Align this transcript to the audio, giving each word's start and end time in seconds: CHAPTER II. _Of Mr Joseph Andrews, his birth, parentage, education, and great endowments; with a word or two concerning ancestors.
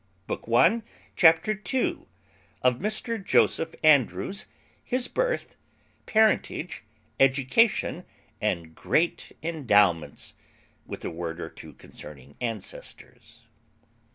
CHAPTER 1.15 1.51
II. 1.51 2.07
_Of 2.63 2.79
Mr 2.79 3.23
Joseph 3.23 3.75
Andrews, 3.83 4.47
his 4.83 5.07
birth, 5.07 5.57
parentage, 6.07 6.83
education, 7.19 8.03
and 8.41 8.73
great 8.73 9.37
endowments; 9.43 10.33
with 10.87 11.05
a 11.05 11.11
word 11.11 11.39
or 11.39 11.49
two 11.49 11.73
concerning 11.73 12.35
ancestors. 12.41 13.45